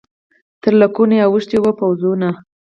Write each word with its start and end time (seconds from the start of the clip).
تر 0.61 0.73
لکونو 0.81 1.13
یې 1.17 1.23
اوښتي 1.27 1.57
وه 1.61 1.71
پوځونه 1.79 2.27